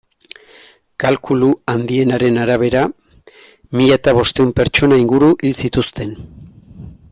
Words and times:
Kalkulu 1.03 1.49
handienaren 1.73 2.39
arabera, 2.45 2.81
mila 3.81 3.99
eta 4.01 4.15
bostehun 4.21 4.55
pertsona 4.61 4.99
inguru 5.05 5.31
hil 5.37 5.57
zituzten. 5.67 6.19